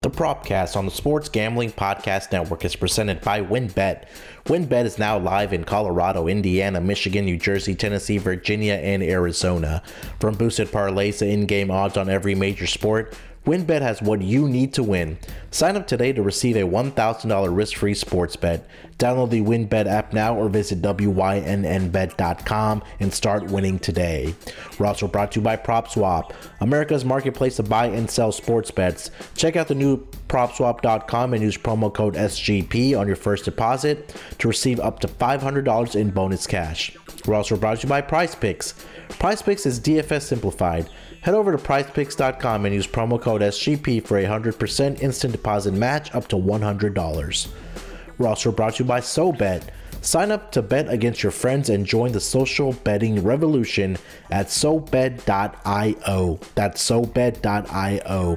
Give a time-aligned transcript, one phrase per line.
[0.00, 4.04] The Propcast on the Sports Gambling Podcast Network is presented by WynnBET.
[4.44, 9.82] WynnBET is now live in Colorado, Indiana, Michigan, New Jersey, Tennessee, Virginia, and Arizona.
[10.20, 14.74] From boosted parlays to in-game odds on every major sport, WynnBET has what you need
[14.74, 15.18] to win.
[15.50, 18.68] Sign up today to receive a $1,000 risk-free sports bet.
[18.98, 24.34] Download the WynnBET app now or visit wynnbet.com and start winning today.
[24.78, 29.10] We're also brought to you by PropSwap, America's marketplace to buy and sell sports bets.
[29.34, 34.48] Check out the new PropSwap.com and use promo code SGP on your first deposit to
[34.48, 36.94] receive up to $500 in bonus cash.
[37.26, 38.74] We're also brought to you by PrizePicks.
[39.08, 40.90] PrizePicks is DFS simplified.
[41.20, 46.14] Head over to prizepicks.com and use promo code SGP for a 100% instant deposit match
[46.14, 47.48] up to $100.
[48.18, 49.62] We're also brought to you by SoBet.
[50.00, 53.98] Sign up to bet against your friends and join the social betting revolution
[54.30, 56.38] at SoBet.io.
[56.54, 58.36] That's SoBet.io.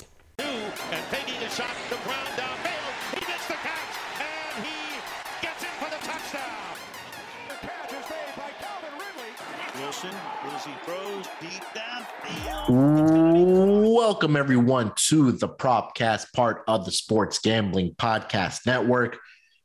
[12.73, 19.17] Welcome, everyone, to the Propcast, part of the Sports Gambling Podcast Network.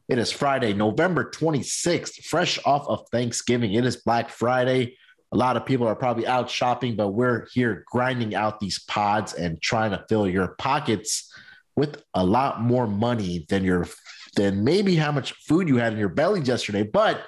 [0.08, 3.74] It is Friday, November 26th, fresh off of Thanksgiving.
[3.74, 4.96] It is Black Friday.
[5.30, 9.34] A lot of people are probably out shopping, but we're here grinding out these pods
[9.34, 11.32] and trying to fill your pockets
[11.76, 13.86] with a lot more money than your
[14.34, 16.82] than maybe how much food you had in your belly yesterday.
[16.82, 17.22] But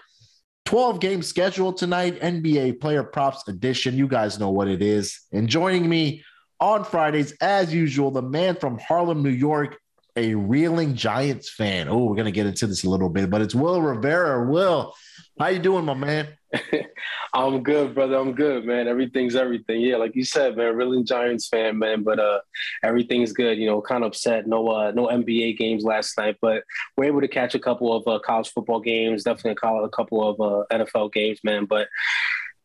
[0.68, 3.96] 12 game schedule tonight, NBA player props edition.
[3.96, 5.18] You guys know what it is.
[5.32, 6.22] And joining me
[6.60, 9.78] on Fridays, as usual, the man from Harlem, New York,
[10.18, 11.88] a reeling Giants fan.
[11.88, 14.44] Oh, we're gonna get into this a little bit, but it's Will Rivera.
[14.50, 14.92] Will,
[15.38, 16.28] how you doing, my man?
[17.34, 18.16] I'm good, brother.
[18.16, 18.88] I'm good, man.
[18.88, 19.80] Everything's everything.
[19.80, 20.74] Yeah, like you said, man.
[20.74, 22.02] Really Giants fan, man.
[22.02, 22.40] But uh,
[22.82, 23.58] everything's good.
[23.58, 24.48] You know, kind of upset.
[24.48, 26.64] No, uh, no NBA games last night, but
[26.96, 29.22] we're able to catch a couple of uh, college football games.
[29.22, 31.66] Definitely call a couple of uh, NFL games, man.
[31.66, 31.86] But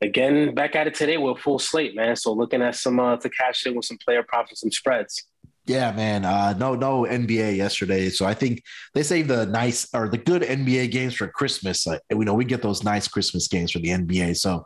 [0.01, 2.15] again, back at it today with a full slate, man.
[2.15, 5.27] So looking at some uh, to cash in with some player props and some spreads.
[5.65, 6.25] Yeah, man.
[6.25, 8.09] Uh, no, no NBA yesterday.
[8.09, 8.61] So I think
[8.93, 11.87] they save the nice or the good NBA games for Christmas.
[12.13, 14.35] We know we get those nice Christmas games for the NBA.
[14.35, 14.65] So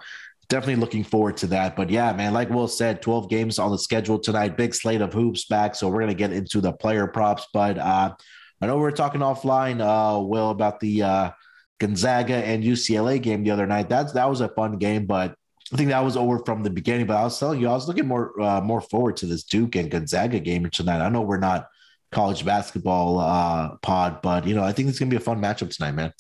[0.50, 1.76] definitely looking forward to that.
[1.76, 5.14] But yeah, man, like Will said, 12 games on the schedule tonight, big slate of
[5.14, 5.76] hoops back.
[5.76, 7.46] So we're gonna get into the player props.
[7.54, 8.16] But uh,
[8.60, 11.32] I know we are talking offline, uh, Will, about the uh
[11.80, 13.88] Gonzaga and UCLA game the other night.
[13.88, 15.36] That's that was a fun game, but
[15.74, 17.08] I think that was over from the beginning.
[17.08, 19.76] But I was telling you, I was looking more uh, more forward to this Duke
[19.76, 21.02] and Gonzaga game tonight.
[21.02, 21.68] I know we're not
[22.12, 25.76] college basketball uh, pod, but you know, I think it's gonna be a fun matchup
[25.76, 26.14] tonight, man.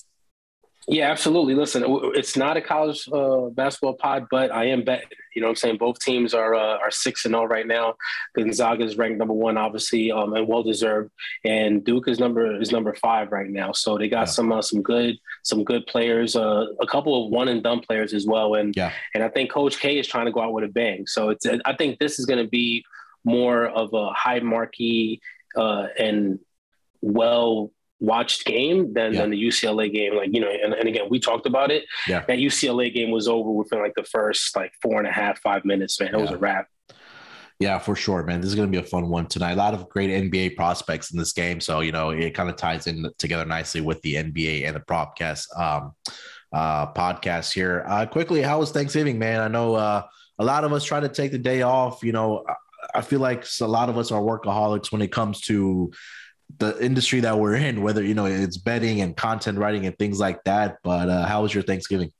[0.89, 1.53] Yeah, absolutely.
[1.53, 1.83] Listen,
[2.15, 5.09] it's not a college uh, basketball pod, but I am betting.
[5.35, 5.77] You know what I'm saying?
[5.79, 7.95] Both teams are uh, are six and zero oh right now.
[8.37, 11.11] Gonzaga is ranked number one, obviously, um, and well deserved.
[11.43, 13.73] And Duke is number is number five right now.
[13.73, 14.25] So they got yeah.
[14.25, 18.13] some uh, some good some good players, uh, a couple of one and done players
[18.13, 18.55] as well.
[18.55, 18.93] And yeah.
[19.13, 21.05] and I think Coach K is trying to go out with a bang.
[21.05, 22.85] So it's I think this is going to be
[23.25, 25.19] more of a high marquee
[25.57, 26.39] uh, and
[27.01, 29.21] well watched game than, yeah.
[29.21, 30.15] than the UCLA game.
[30.15, 31.85] Like, you know, and, and again, we talked about it.
[32.07, 32.23] Yeah.
[32.27, 35.65] That UCLA game was over within like the first like four and a half, five
[35.65, 36.09] minutes, man.
[36.09, 36.21] It yeah.
[36.21, 36.67] was a wrap.
[37.59, 38.39] Yeah, for sure, man.
[38.39, 39.53] This is going to be a fun one tonight.
[39.53, 41.59] A lot of great NBA prospects in this game.
[41.59, 44.79] So, you know, it kind of ties in together nicely with the NBA and the
[44.79, 45.93] Propcast um,
[46.53, 47.83] uh, podcast here.
[47.87, 49.41] Uh, quickly, how was Thanksgiving, man?
[49.41, 50.03] I know uh,
[50.37, 52.03] a lot of us try to take the day off.
[52.03, 52.45] You know,
[52.93, 55.91] I feel like a lot of us are workaholics when it comes to
[56.59, 60.19] the industry that we're in, whether you know it's betting and content writing and things
[60.19, 60.77] like that.
[60.83, 62.11] But uh, how was your Thanksgiving?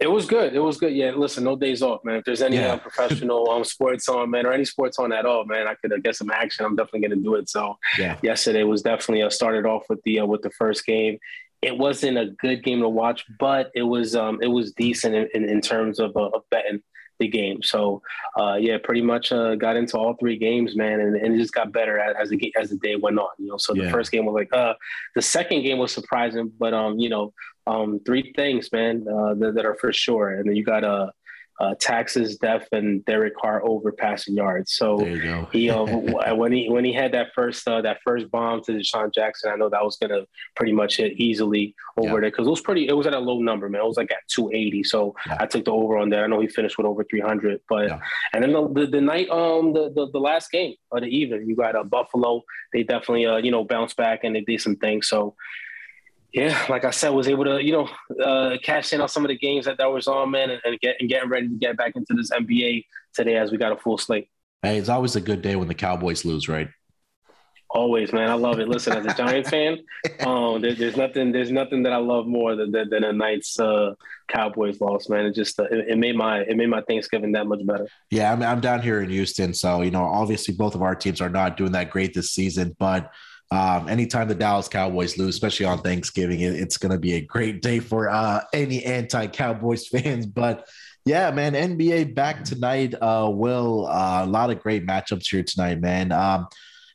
[0.00, 0.54] It was good.
[0.54, 0.92] It was good.
[0.92, 2.16] Yeah, listen, no days off, man.
[2.16, 2.72] If there's any yeah.
[2.72, 5.92] uh, professional um, sports on, man, or any sports on at all, man, I could
[5.92, 6.66] uh, get some action.
[6.66, 7.48] I'm definitely going to do it.
[7.48, 8.18] So, yeah.
[8.22, 11.18] yesterday was definitely uh, started off with the uh, with the first game.
[11.62, 15.28] It wasn't a good game to watch, but it was um, it was decent in,
[15.32, 16.82] in, in terms of, uh, of betting
[17.18, 17.62] the game.
[17.62, 18.02] So
[18.38, 21.54] uh, yeah, pretty much uh, got into all three games, man, and, and it just
[21.54, 23.28] got better as the as the day went on.
[23.38, 23.90] You know, so the yeah.
[23.90, 24.74] first game was like uh,
[25.14, 27.32] the second game was surprising, but um, you know,
[27.66, 31.10] um, three things, man, uh, that, that, are for sure, and then you got uh
[31.60, 34.72] uh, taxes, death, and Derek Carr over passing yards.
[34.72, 34.98] So
[35.52, 35.84] he uh,
[36.34, 39.56] when he when he had that first uh, that first bomb to DeSean Jackson, I
[39.56, 40.22] know that was gonna
[40.56, 42.12] pretty much hit easily over yeah.
[42.12, 42.88] there because it was pretty.
[42.88, 43.82] It was at a low number, man.
[43.82, 44.82] It was like at 280.
[44.84, 45.36] So yeah.
[45.40, 46.24] I took the over on that.
[46.24, 47.60] I know he finished with over 300.
[47.68, 47.98] But yeah.
[48.32, 51.48] and then the, the, the night um the, the, the last game of the even,
[51.48, 52.42] you got a uh, Buffalo.
[52.72, 55.08] They definitely uh you know bounced back and they did some things.
[55.08, 55.36] So
[56.34, 57.88] yeah, like I said, was able to you know
[58.22, 60.80] uh, cash in on some of the games that that was on, man, and, and
[60.80, 63.76] get and getting ready to get back into this NBA today as we got a
[63.76, 64.28] full slate.
[64.60, 66.68] Hey, it's always a good day when the Cowboys lose, right?
[67.70, 68.30] Always, man.
[68.30, 68.68] I love it.
[68.68, 69.78] Listen, as a Giant fan,
[70.26, 73.60] um, there, there's nothing, there's nothing that I love more than than, than a night's
[73.60, 73.94] uh,
[74.26, 75.26] Cowboys loss, man.
[75.26, 77.86] It just uh, it, it, made my it made my Thanksgiving that much better.
[78.10, 80.96] Yeah, I mean, I'm down here in Houston, so you know, obviously both of our
[80.96, 83.12] teams are not doing that great this season, but
[83.50, 87.20] um, anytime the Dallas Cowboys lose, especially on Thanksgiving, it, it's going to be a
[87.20, 90.26] great day for uh, any anti Cowboys fans.
[90.26, 90.68] But
[91.04, 92.94] yeah, man, NBA back tonight.
[93.00, 96.12] Uh, will uh, a lot of great matchups here tonight, man.
[96.12, 96.48] Um,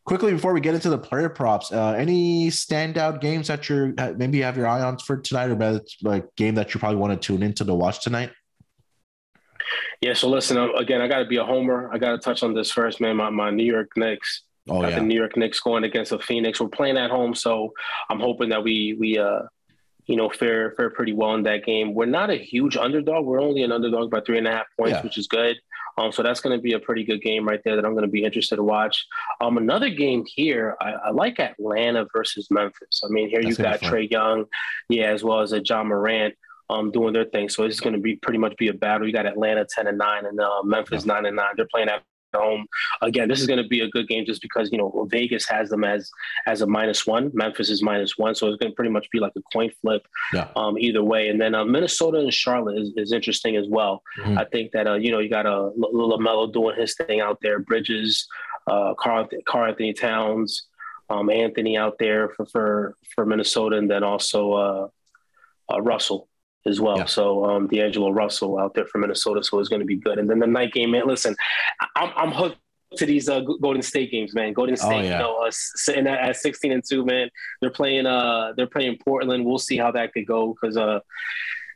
[0.05, 4.39] quickly before we get into the player props, uh, any standout games that you're maybe
[4.39, 7.27] you have your eye on for tonight, or like game that you probably want to
[7.27, 8.31] tune into to watch tonight?
[10.01, 11.89] Yeah, so listen, uh, again, I got to be a homer.
[11.93, 13.17] I got to touch on this first, man.
[13.17, 14.99] My, my New York Knicks Oh, got yeah.
[14.99, 16.59] the New York Knicks going against the Phoenix.
[16.59, 17.73] We're playing at home, so
[18.09, 19.41] I'm hoping that we we uh
[20.05, 21.93] you know fare fare pretty well in that game.
[21.93, 23.25] We're not a huge underdog.
[23.25, 25.01] We're only an underdog by three and a half points, yeah.
[25.01, 25.57] which is good.
[25.97, 28.05] Um, so that's going to be a pretty good game right there that I'm going
[28.05, 29.05] to be interested to watch.
[29.41, 33.01] Um, another game here, I, I like Atlanta versus Memphis.
[33.03, 34.45] I mean, here that's you got Trae Young,
[34.87, 36.35] yeah, as well as a Ja Morant
[36.69, 37.49] um, doing their thing.
[37.49, 39.07] So it's going to be pretty much be a battle.
[39.07, 41.13] You got Atlanta ten and nine and uh, Memphis yeah.
[41.13, 41.53] nine and nine.
[41.57, 42.03] They're playing at
[42.35, 42.65] home.
[43.01, 45.69] Again, this is going to be a good game just because you know Vegas has
[45.69, 46.09] them as
[46.45, 47.31] as a minus one.
[47.33, 50.07] Memphis is minus one, so it's going to pretty much be like a coin flip
[50.33, 50.47] yeah.
[50.55, 51.29] um, either way.
[51.29, 54.03] And then uh, Minnesota and Charlotte is, is interesting as well.
[54.19, 54.37] Mm-hmm.
[54.37, 57.39] I think that uh, you know you got a uh, LaMelo doing his thing out
[57.41, 58.27] there, Bridges,
[58.67, 59.27] uh, Karl
[59.67, 60.67] Anthony Towns,
[61.09, 64.87] um, Anthony out there for for for Minnesota, and then also uh,
[65.71, 66.28] uh, Russell
[66.65, 66.97] as well.
[66.97, 67.05] Yeah.
[67.05, 70.19] So um, D'Angelo Russell out there from Minnesota, so it's going to be good.
[70.19, 71.07] And then the night game, man.
[71.07, 71.35] Listen,
[71.95, 72.57] I'm, I'm hooked
[72.97, 74.53] to these uh, Golden State games, man.
[74.53, 75.17] Golden oh, State, oh, yeah.
[75.17, 77.29] you know, uh, sitting at, at, 16 and two, man.
[77.61, 78.05] They're playing.
[78.05, 79.45] Uh, they're playing Portland.
[79.45, 80.99] We'll see how that could go because uh,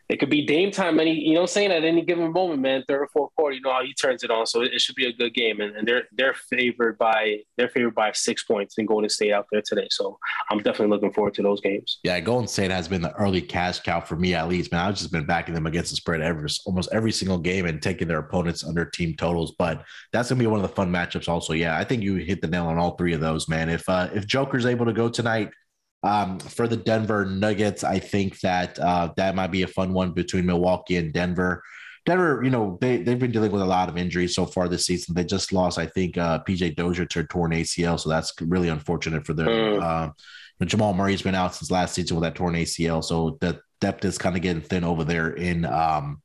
[0.10, 2.84] it could be Dame time any you know I'm saying at any given moment, man,
[2.88, 4.46] third or fourth quarter, you know how he turns it on.
[4.46, 5.62] So it, it should be a good game.
[5.62, 9.48] And, and, they're they're favored by they're favored by six points in Golden State out
[9.52, 9.88] there today.
[9.92, 10.18] So
[10.50, 12.00] I'm definitely looking forward to those games.
[12.04, 14.86] Yeah, Golden State has been the early cash cow for me at least, man.
[14.86, 18.08] I've just been backing them against the spread every almost every single game and taking
[18.08, 19.54] their opponents under team totals.
[19.58, 21.54] But that's gonna be one of the fun matchups also.
[21.54, 23.70] Yeah, I think you hit the nail on all three of those, man.
[23.70, 25.52] If uh if Joker's able to go tonight
[26.04, 30.12] um, for the Denver Nuggets, I think that uh, that might be a fun one
[30.12, 31.64] between Milwaukee and Denver.
[32.06, 34.86] Denver, you know, they, they've been dealing with a lot of injuries so far this
[34.86, 35.16] season.
[35.16, 37.98] They just lost, I think, uh, PJ Dozier to a torn ACL.
[37.98, 39.48] So that's really unfortunate for them.
[39.48, 39.82] Mm.
[39.82, 43.04] Uh, Jamal Murray's been out since last season with that torn ACL.
[43.04, 46.22] So the depth is kind of getting thin over there in um,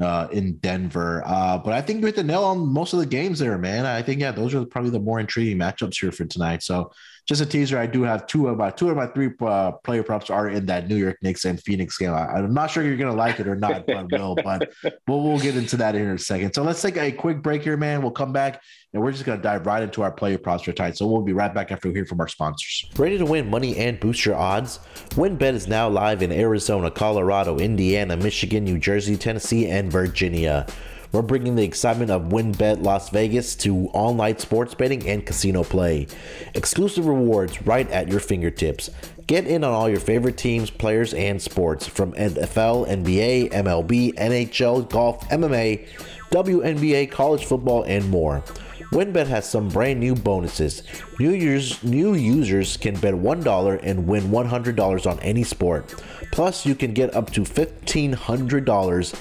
[0.00, 1.22] uh, in Denver.
[1.24, 3.86] Uh, but I think you hit the nail on most of the games there, man.
[3.86, 6.62] I think, yeah, those are probably the more intriguing matchups here for tonight.
[6.62, 6.90] So
[7.26, 7.78] just a teaser.
[7.78, 10.66] I do have two of my two of my three uh, player props are in
[10.66, 12.12] that New York Knicks and Phoenix game.
[12.12, 14.34] I, am not sure you're gonna like it or not, but will.
[14.34, 14.72] But
[15.06, 16.52] we'll, we'll get into that in a second.
[16.52, 18.02] So let's take a quick break here, man.
[18.02, 18.62] We'll come back
[18.92, 20.98] and we're just gonna dive right into our player props for tonight.
[20.98, 22.90] So we'll be right back after we hear from our sponsors.
[22.96, 24.80] Ready to win money and boost your odds?
[25.10, 30.66] WynnBET is now live in Arizona, Colorado, Indiana, Michigan, New Jersey, Tennessee, and Virginia.
[31.14, 36.08] We're bringing the excitement of WynnBET Las Vegas to online sports betting and casino play.
[36.54, 38.90] Exclusive rewards right at your fingertips.
[39.28, 44.90] Get in on all your favorite teams, players, and sports from NFL, NBA, MLB, NHL,
[44.90, 45.86] golf, MMA,
[46.32, 48.42] WNBA, college football, and more.
[48.90, 50.82] WynnBET has some brand new bonuses.
[51.20, 55.94] New users, new users can bet $1 and win $100 on any sport.
[56.32, 59.14] Plus, you can get up to $1,500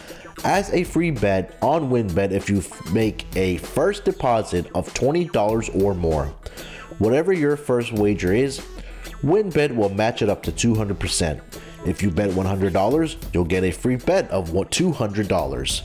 [0.43, 5.93] as a free bet on WynnBET if you make a first deposit of $20 or
[5.93, 6.27] more.
[6.99, 8.59] Whatever your first wager is,
[9.23, 11.41] WynnBET will match it up to 200%.
[11.85, 15.81] If you bet $100, you'll get a free bet of $200.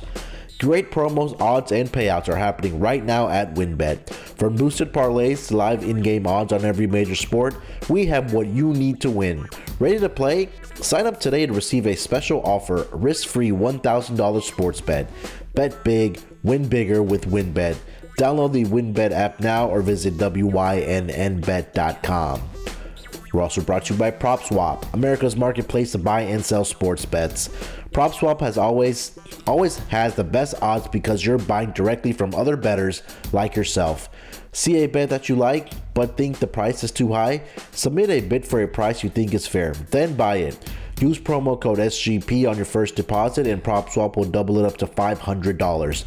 [0.58, 4.10] Great promos, odds, and payouts are happening right now at WynnBET.
[4.10, 7.54] From boosted parlays to live in game odds on every major sport,
[7.88, 9.48] we have what you need to win.
[9.78, 10.48] Ready to play?
[10.80, 15.10] Sign up today to receive a special offer risk free $1,000 sports bet.
[15.54, 17.76] Bet big, win bigger with WynnBET.
[18.18, 20.48] Download the WynnBET app now or visit WYNNBet.com.
[23.32, 27.48] We're also brought to you by PropSwap, America's marketplace to buy and sell sports bets.
[27.90, 33.02] PropSwap has always always has the best odds because you're buying directly from other bettors
[33.32, 34.08] like yourself.
[34.52, 37.42] See a bet that you like but think the price is too high?
[37.72, 40.58] Submit a bid for a price you think is fair, then buy it.
[41.00, 44.86] Use promo code SGP on your first deposit and PropSwap will double it up to
[44.86, 46.04] $500.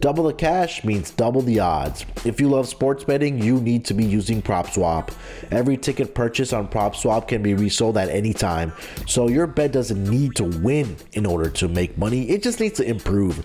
[0.00, 2.04] Double the cash means double the odds.
[2.24, 5.14] If you love sports betting, you need to be using PropSwap.
[5.50, 8.72] Every ticket purchased on PropSwap can be resold at any time,
[9.06, 12.76] so your bet doesn't need to win in order to make money, it just needs
[12.78, 13.38] to improve.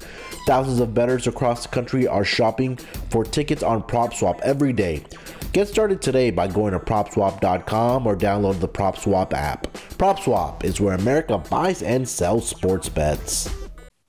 [0.45, 2.77] Thousands of bettors across the country are shopping
[3.09, 5.03] for tickets on PropSwap every day.
[5.51, 9.63] Get started today by going to propswap.com or download the PropSwap app.
[9.97, 13.58] PropSwap is where America buys and sells sports bets.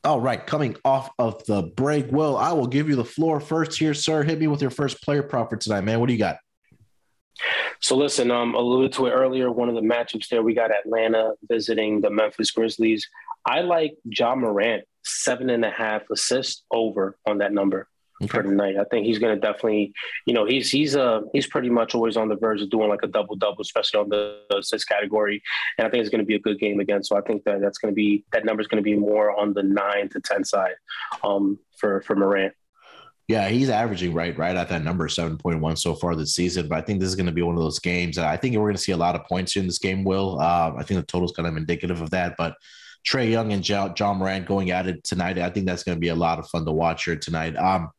[0.03, 3.79] All right, coming off of the break, Will, I will give you the floor first
[3.79, 4.23] here, sir.
[4.23, 6.01] Hit me with your first player prop for tonight, man.
[6.01, 6.39] What do you got?
[7.81, 9.51] So listen, um, alluded to it earlier.
[9.51, 13.07] One of the matchups there, we got Atlanta visiting the Memphis Grizzlies.
[13.45, 17.87] I like Ja Morant seven and a half assists over on that number
[18.23, 18.29] okay.
[18.29, 18.77] for tonight.
[18.77, 19.93] I think he's going to definitely,
[20.27, 23.03] you know, he's he's uh he's pretty much always on the verge of doing like
[23.03, 25.43] a double double, especially on the assist category.
[25.79, 27.03] And I think it's going to be a good game again.
[27.03, 29.39] So I think that that's going to be that number is going to be more
[29.39, 30.75] on the nine to ten side
[31.23, 32.55] um, for for Morant.
[33.29, 36.69] Yeah, he's averaging right right at that number seven point one so far this season.
[36.69, 38.17] But I think this is going to be one of those games.
[38.17, 40.05] That I think we're going to see a lot of points in this game.
[40.05, 42.55] Will uh, I think the total is kind of indicative of that, but.
[43.07, 45.39] Trae Young and Ja Morant going at it tonight.
[45.39, 47.57] I think that's going to be a lot of fun to watch here tonight.
[47.57, 47.91] Um,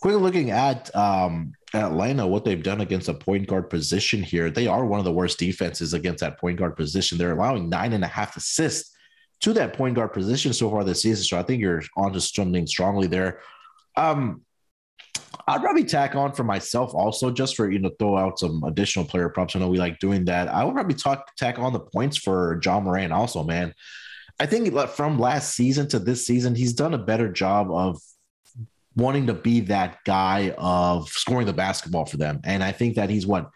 [0.00, 4.66] quickly looking at um, Atlanta, what they've done against a point guard position here, they
[4.66, 7.18] are one of the worst defenses against that point guard position.
[7.18, 8.94] They're allowing nine and a half assists
[9.40, 11.24] to that point guard position so far this season.
[11.24, 13.40] So I think you're onto something strongly there.
[13.96, 14.42] Um,
[15.46, 19.04] I'd probably tack on for myself also, just for you know, throw out some additional
[19.04, 19.56] player props.
[19.56, 20.48] I know we like doing that.
[20.48, 23.72] I would probably talk tack on the points for Ja Morant also, man.
[24.40, 28.00] I think from last season to this season, he's done a better job of
[28.94, 32.40] wanting to be that guy of scoring the basketball for them.
[32.44, 33.50] And I think that he's what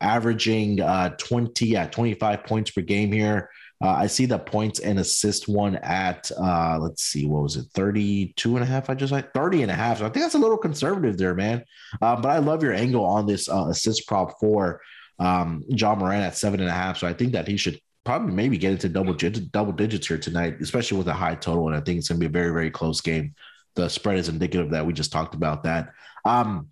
[0.00, 3.50] averaging uh, 20 at 25 points per game here.
[3.82, 7.66] Uh, I see the points and assist one at, uh, let's see, what was it,
[7.74, 8.88] 32 and a half?
[8.88, 9.98] I just like 30 and a half.
[9.98, 11.62] So I think that's a little conservative there, man.
[12.00, 14.80] Uh, but I love your angle on this uh, assist prop for
[15.18, 16.98] um, Ja Morant at seven and a half.
[16.98, 20.16] So I think that he should probably maybe get into double digit, double digits here
[20.16, 21.66] tonight, especially with a high total.
[21.66, 23.34] And I think it's going to be a very, very close game.
[23.74, 25.90] The spread is indicative that we just talked about that.
[26.24, 26.68] Um,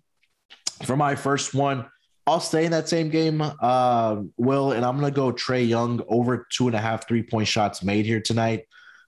[0.83, 1.85] for my first one,
[2.25, 6.01] I'll stay in that same game, uh, Will, and I'm going to go Trae Young
[6.07, 8.63] over two and a half three point shots made here tonight.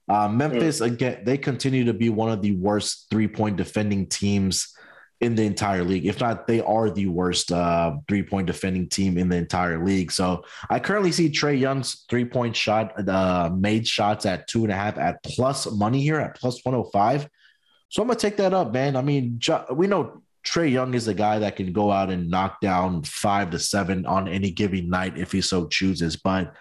[0.08, 4.77] Uh, Memphis, again, they continue to be one of the worst three point defending teams
[5.20, 6.06] in the entire league.
[6.06, 10.12] If not, they are the worst uh, three point defending team in the entire league.
[10.12, 14.72] So I currently see Trae Young's three point shot uh, made shots at two and
[14.72, 17.28] a half at plus money here at plus 105.
[17.90, 18.96] So I'm going to take that up, man.
[18.96, 19.40] I mean,
[19.74, 23.50] we know Trae Young is a guy that can go out and knock down five
[23.52, 26.16] to seven on any given night if he so chooses.
[26.16, 26.54] But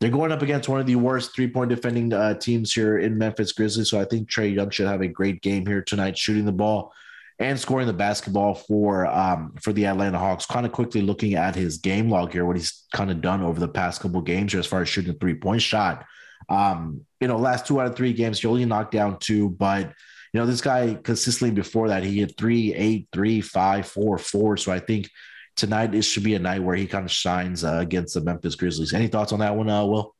[0.00, 3.16] they're going up against one of the worst three point defending uh, teams here in
[3.16, 3.88] Memphis Grizzlies.
[3.88, 6.92] So I think Trae Young should have a great game here tonight, shooting the ball
[7.38, 10.46] and scoring the basketball for um, for the Atlanta Hawks.
[10.46, 13.58] Kind of quickly looking at his game log here, what he's kind of done over
[13.58, 16.04] the past couple games here as far as shooting a three point shot.
[16.48, 19.92] Um, you know, last two out of three games, he only knocked down two, but
[20.32, 24.56] you know, this guy consistently before that, he had three, eight, three, five, four, four.
[24.56, 25.08] So I think
[25.56, 28.56] tonight it should be a night where he kind of shines uh, against the Memphis
[28.56, 28.92] Grizzlies.
[28.92, 30.14] Any thoughts on that one, uh, Will?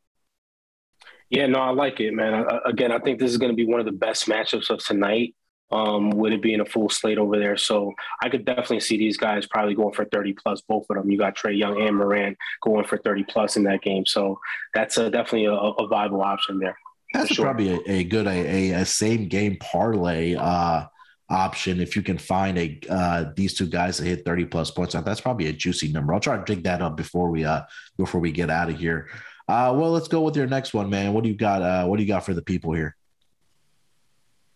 [1.30, 2.32] Yeah, no, I like it, man.
[2.32, 4.78] I, again, I think this is going to be one of the best matchups of
[4.84, 5.34] tonight
[5.70, 7.56] um, with it being a full slate over there.
[7.56, 7.92] So
[8.22, 11.10] I could definitely see these guys probably going for 30 plus, both of them.
[11.10, 14.06] You got Trae Young and Morant going for 30 plus in that game.
[14.06, 14.38] So
[14.72, 16.76] that's a, definitely a, a viable option there.
[17.12, 17.44] That's sure.
[17.44, 20.86] probably a, a good a, a, same game parlay uh,
[21.30, 24.94] option if you can find a uh, these two guys that hit 30 plus points.
[24.94, 26.12] That's probably a juicy number.
[26.12, 27.62] I'll try to dig that up before we uh
[27.96, 29.08] before we get out of here.
[29.46, 31.12] Uh, well, let's go with your next one, man.
[31.12, 31.62] What do you got?
[31.62, 32.96] Uh, what do you got for the people here?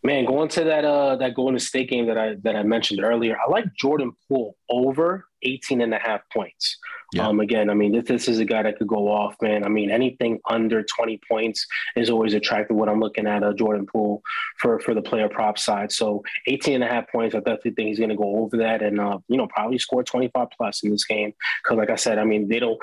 [0.05, 3.37] Man, going to that uh that Golden State game that I that I mentioned earlier,
[3.37, 6.79] I like Jordan Poole over 18 and a half points.
[7.13, 7.27] Yeah.
[7.27, 9.65] Um again, I mean this, this is a guy that could go off, man.
[9.65, 13.53] I mean anything under 20 points is always attractive when I'm looking at a uh,
[13.55, 14.23] Jordan Poole
[14.61, 15.91] for for the player prop side.
[15.91, 18.83] So 18 and a half points, I definitely think he's going to go over that
[18.83, 21.33] and uh you know probably score 25 plus in this game
[21.65, 22.79] cuz like I said, I mean they don't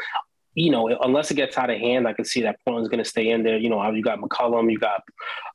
[0.57, 3.09] you know, unless it gets out of hand, I can see that Portland's going to
[3.09, 3.57] stay in there.
[3.57, 5.03] You know, you got McCollum, you got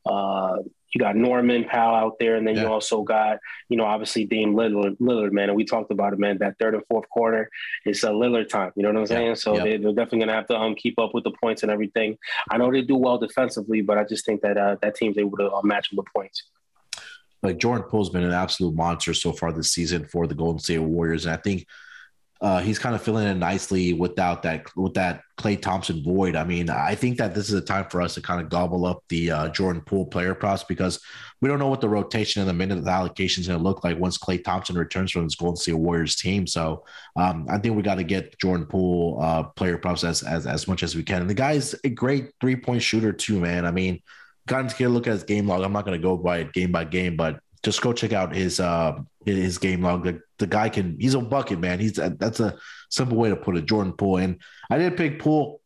[0.05, 0.59] uh,
[0.93, 2.63] you got Norman Powell out there, and then yeah.
[2.63, 5.49] you also got, you know, obviously Dame Lillard, Lillard, man.
[5.49, 6.39] And we talked about it, man.
[6.39, 7.51] That third and fourth quarter
[7.85, 8.73] it's a Lillard time.
[8.77, 9.27] You know what I'm saying?
[9.29, 9.35] Yeah.
[9.35, 9.65] So yeah.
[9.65, 12.17] They, are definitely going to have to um, keep up with the points and everything.
[12.51, 15.37] I know they do well defensively, but I just think that uh, that team's able
[15.39, 16.45] to uh, match them with points.
[17.43, 20.79] Like Jordan Poole's been an absolute monster so far this season for the Golden State
[20.79, 21.67] Warriors, and I think
[22.43, 26.37] uh, he's kind of filling in nicely without that with that Klay Thompson void.
[26.37, 28.87] I mean, I think that this is a time for us to kind of gobble
[28.87, 31.01] up the uh, Jordan Poole player props because
[31.43, 33.99] we don't know what the rotation and the minute allocation is going to look like
[33.99, 36.47] once Klay Thompson returns from his Golden State Warriors team.
[36.47, 36.85] So
[37.17, 40.67] um, I think we got to get Jordan Poole uh, player props as, as as
[40.67, 41.21] much as we can.
[41.21, 43.67] And the guy's a great three point shooter too, man.
[43.67, 44.01] I mean,
[44.47, 45.63] gotten to look at his game log.
[45.63, 48.35] I'm not going to go by it game by game, but just go check out
[48.35, 50.05] his uh his game log.
[50.05, 51.79] The, the guy can he's a bucket man.
[51.79, 53.67] He's that's a simple way to put it.
[53.67, 54.41] Jordan Poole and
[54.71, 55.61] I did pick Poole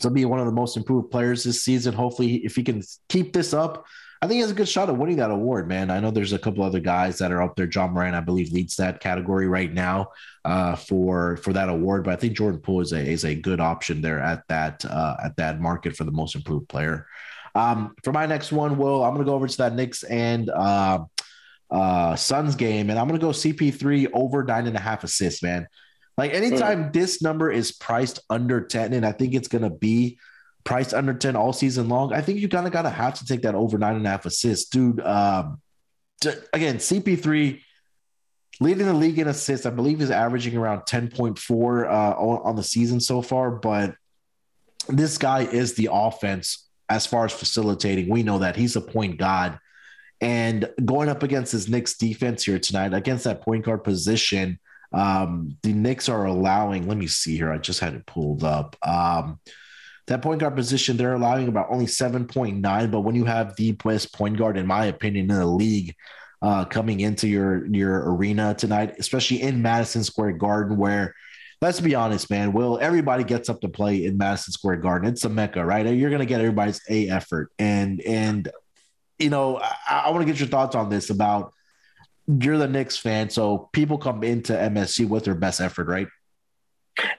[0.00, 1.94] to be one of the most improved players this season.
[1.94, 3.86] Hopefully, if he can keep this up,
[4.20, 5.68] I think he has a good shot at winning that award.
[5.68, 7.68] Man, I know there's a couple other guys that are up there.
[7.70, 10.08] Ja Morant, I believe, leads that category right now
[10.44, 12.04] uh, for for that award.
[12.04, 15.16] But I think Jordan Poole is a is a good option there at that uh,
[15.22, 17.06] at that market for the most improved player.
[17.54, 20.50] Um, for my next one, Will, I'm going to go over to that Knicks and
[20.50, 21.04] uh,
[21.70, 25.42] uh, Suns game, and I'm going to go CP3 over nine and a half assists,
[25.42, 25.68] man.
[26.16, 26.92] Like anytime mm.
[26.92, 30.18] this number is priced under 10, and I think it's going to be
[30.64, 33.26] priced under 10 all season long, I think you kind of got to have to
[33.26, 35.00] take that over nine and a half assists, dude.
[35.00, 35.60] Um,
[36.20, 37.60] to, again, CP3
[38.60, 42.62] leading the league in assists, I believe is averaging around 10.4 uh, on, on the
[42.62, 43.96] season so far, but
[44.88, 48.08] this guy is the offense as far as facilitating.
[48.08, 49.58] We know that he's a point god.
[50.20, 54.58] And going up against his Knicks defense here tonight, against that point guard position,
[54.92, 57.52] um, the Knicks are allowing, let me see here.
[57.52, 58.76] I just had it pulled up.
[58.82, 59.40] Um,
[60.06, 62.90] that point guard position, they're allowing about only 7.9.
[62.90, 65.94] But when you have the best point guard, in my opinion, in the league,
[66.42, 71.14] uh, coming into your your arena tonight, especially in Madison Square Garden, where
[71.64, 72.52] let's be honest, man.
[72.52, 75.08] Will everybody gets up to play in Madison Square Garden?
[75.08, 75.86] It's a mecca, right?
[75.86, 78.50] You're going to get everybody's a effort, and and
[79.18, 81.54] you know, I, I want to get your thoughts on this about
[82.26, 86.06] you're the Knicks fan, so people come into MSG with their best effort, right?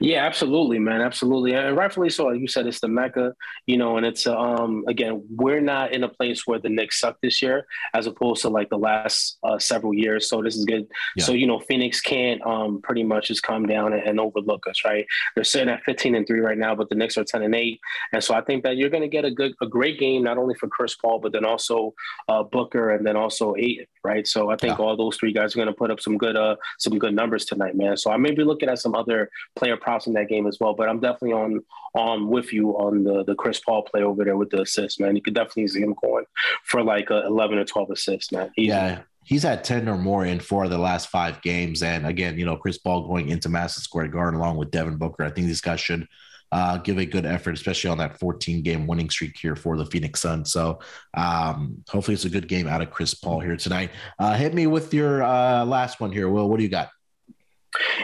[0.00, 2.26] Yeah, absolutely, man, absolutely, and rightfully so.
[2.26, 3.34] Like you said, it's the mecca,
[3.66, 7.18] you know, and it's um again, we're not in a place where the Knicks suck
[7.22, 10.28] this year, as opposed to like the last uh, several years.
[10.30, 10.86] So this is good.
[11.16, 11.24] Yeah.
[11.24, 14.82] So you know, Phoenix can't um pretty much just come down and, and, overlook us,
[14.84, 15.06] right?
[15.34, 17.78] They're sitting at fifteen and three right now, but the Knicks are ten and eight,
[18.12, 20.38] and so I think that you're going to get a good, a great game not
[20.38, 21.92] only for Chris Paul, but then also
[22.28, 24.26] uh, Booker, and then also Ayton, right?
[24.26, 24.84] So I think yeah.
[24.84, 27.44] all those three guys are going to put up some good uh some good numbers
[27.44, 27.98] tonight, man.
[27.98, 29.28] So I may be looking at some other
[29.66, 30.74] player props in that game as well.
[30.74, 31.60] But I'm definitely on
[31.94, 35.16] on with you on the the Chris Paul play over there with the assists, man.
[35.16, 36.24] You could definitely see him going
[36.64, 38.50] for like a 11 or 12 assists, man.
[38.56, 38.68] Easy.
[38.68, 39.00] Yeah.
[39.24, 41.82] He's had 10 or more in four of the last five games.
[41.82, 45.24] And again, you know, Chris Paul going into Madison Square Garden along with Devin Booker.
[45.24, 46.06] I think these guys should
[46.52, 49.86] uh, give a good effort, especially on that 14 game winning streak here for the
[49.86, 50.52] Phoenix Suns.
[50.52, 50.78] So
[51.14, 53.90] um, hopefully it's a good game out of Chris Paul here tonight.
[54.16, 56.48] Uh, hit me with your uh, last one here, Will.
[56.48, 56.90] What do you got?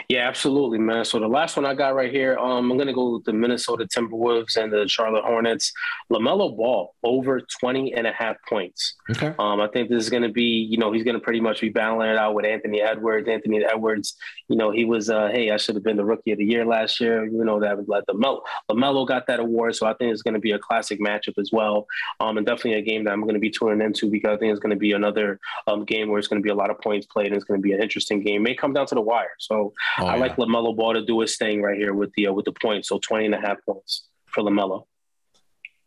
[0.09, 1.05] Yeah, absolutely, man.
[1.05, 3.87] So the last one I got right here, um, I'm gonna go with the Minnesota
[3.87, 5.73] Timberwolves and the Charlotte Hornets.
[6.11, 8.95] LaMelo Ball over 20 and a half points.
[9.11, 9.35] Okay.
[9.39, 12.11] Um, I think this is gonna be, you know, he's gonna pretty much be battling
[12.11, 13.29] it out with Anthony Edwards.
[13.29, 14.17] Anthony Edwards,
[14.49, 16.65] you know, he was uh, hey, I should have been the rookie of the year
[16.65, 17.25] last year.
[17.25, 19.77] You know, that like the Melo LaMelo got that award.
[19.77, 21.87] So I think it's gonna be a classic matchup as well.
[22.21, 24.61] Um, and definitely a game that I'm gonna be tuning into because I think it's
[24.61, 27.37] gonna be another um game where it's gonna be a lot of points played and
[27.37, 28.43] it's gonna be an interesting game.
[28.43, 29.31] It may come down to the wire.
[29.39, 29.62] So
[29.99, 30.21] Oh, I yeah.
[30.21, 32.89] like LaMelo Ball to do his thing right here with the uh, with the points.
[32.89, 34.85] So 20 and a half points for LaMelo.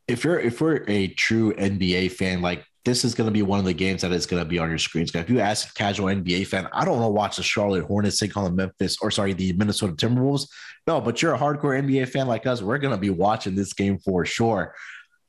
[0.07, 3.57] If you're if we're a true NBA fan, like this is going to be one
[3.59, 5.13] of the games that is going to be on your screens.
[5.13, 8.19] If you ask a casual NBA fan, I don't want to watch the Charlotte Hornets
[8.19, 10.47] take on the Memphis or sorry, the Minnesota Timberwolves.
[10.85, 12.61] No, but you're a hardcore NBA fan like us.
[12.61, 14.75] We're going to be watching this game for sure.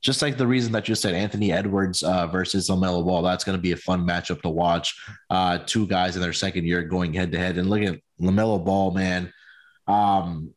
[0.07, 3.59] Just like the reason that you said Anthony Edwards uh, versus LaMelo Ball, that's going
[3.59, 4.97] to be a fun matchup to watch.
[5.29, 8.65] Uh, two guys in their second year going head to head, and look at LaMelo
[8.65, 9.33] Ball, man.
[9.89, 10.55] Um,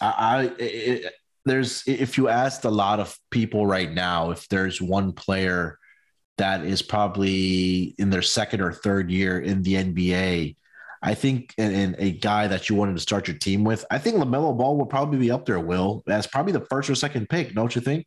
[0.00, 4.82] I, I it, there's if you asked a lot of people right now if there's
[4.82, 5.78] one player
[6.38, 10.56] that is probably in their second or third year in the NBA,
[11.04, 14.16] I think and, a guy that you wanted to start your team with, I think
[14.16, 15.60] LaMelo Ball will probably be up there.
[15.60, 18.04] Will as probably the first or second pick, don't you think?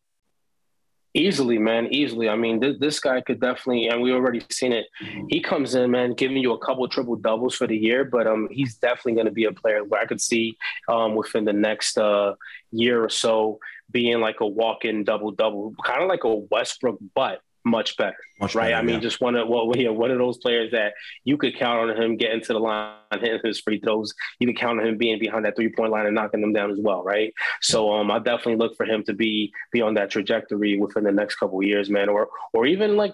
[1.13, 2.29] Easily, man, easily.
[2.29, 4.85] I mean, this, this guy could definitely, and we already seen it.
[5.29, 8.47] He comes in, man, giving you a couple triple doubles for the year, but um,
[8.49, 11.97] he's definitely going to be a player where I could see um within the next
[11.97, 12.35] uh
[12.71, 13.59] year or so
[13.91, 18.15] being like a walk-in double double, kind of like a Westbrook, but much better.
[18.39, 18.69] Much right.
[18.69, 19.01] Better, I mean, yeah.
[19.01, 20.93] just one of well, yeah, one of those players that
[21.23, 24.13] you could count on him getting to the line, hitting his free throws.
[24.39, 26.71] You can count on him being behind that three point line and knocking them down
[26.71, 27.33] as well, right?
[27.61, 31.11] So um, I definitely look for him to be be on that trajectory within the
[31.11, 33.13] next couple years, man, or or even like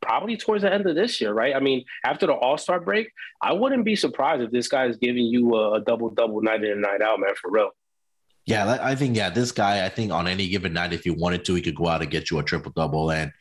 [0.00, 1.54] probably towards the end of this year, right?
[1.56, 4.96] I mean, after the All Star break, I wouldn't be surprised if this guy is
[4.96, 7.70] giving you a, a double double night in and night out, man, for real.
[8.46, 11.46] Yeah, I think yeah, this guy, I think on any given night, if he wanted
[11.46, 13.10] to, he could go out and get you a triple double.
[13.10, 13.32] And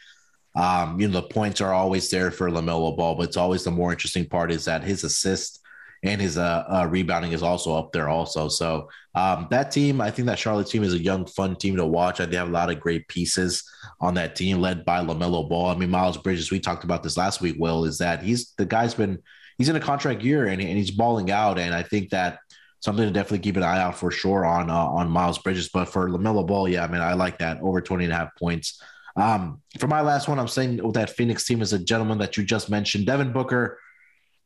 [0.55, 3.71] um, you know, the points are always there for LaMelo Ball, but it's always the
[3.71, 5.59] more interesting part is that his assist
[6.03, 8.49] and his uh, uh, rebounding is also up there also.
[8.49, 11.85] So um, that team, I think that Charlotte team is a young, fun team to
[11.85, 12.19] watch.
[12.19, 13.63] I think they have a lot of great pieces
[14.01, 15.67] on that team led by LaMelo Ball.
[15.67, 18.65] I mean, Miles Bridges, we talked about this last week, Will, is that he's the
[18.65, 19.19] guy's been
[19.57, 21.57] he's in a contract year and, and he's balling out.
[21.57, 22.39] And I think that
[22.81, 25.69] something to definitely keep an eye out for sure on uh, on Miles Bridges.
[25.73, 28.35] But for LaMelo Ball, yeah, I mean, I like that over 20 and a half
[28.37, 28.81] points.
[29.15, 32.37] Um, for my last one, I'm saying with that Phoenix team is a gentleman that
[32.37, 33.79] you just mentioned, Devin Booker.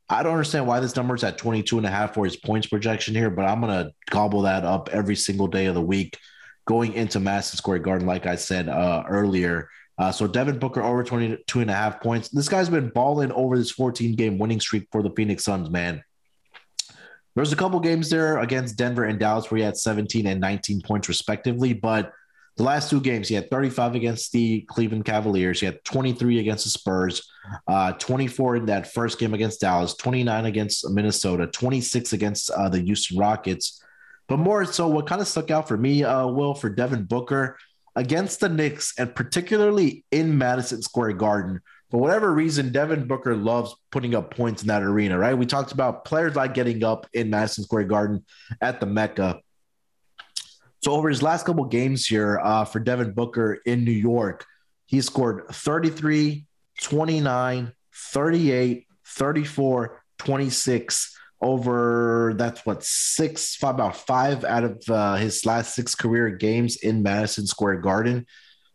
[0.10, 2.68] I don't understand why this number is at 22 and a half for his points
[2.68, 6.18] projection here, but I'm going to gobble that up every single day of the week
[6.66, 9.70] going into Madison Square Garden, like I said uh, earlier.
[9.98, 12.30] Uh, so Devin Booker over 22 and a half points.
[12.30, 16.04] This guy's been balling over this 14 game winning streak for the Phoenix Suns, man.
[17.36, 20.82] There's a couple games there against Denver and Dallas where he had 17 and 19
[20.82, 22.12] points respectively, but
[22.58, 25.60] the last two games, he had 35 against the Cleveland Cavaliers.
[25.60, 27.30] He had 23 against the Spurs,
[27.68, 32.80] uh, 24 in that first game against Dallas, 29 against Minnesota, 26 against uh, the
[32.80, 33.84] Houston Rockets.
[34.28, 37.58] But more so, what kind of stuck out for me, uh, Will, for Devin Booker
[37.96, 43.74] against the Knicks, and particularly in Madison Square Garden, for whatever reason, Devin Booker loves
[43.92, 45.38] putting up points in that arena, right?
[45.38, 48.26] We talked about players like getting up in Madison Square Garden
[48.60, 49.42] at the Mecca.
[50.88, 54.46] So over his last couple games here uh, for Devin Booker in New York,
[54.86, 56.46] he scored 33,
[56.82, 65.46] 29, 38, 34, 26 over that's what six five, about five out of uh, his
[65.46, 68.26] last six career games in Madison Square Garden.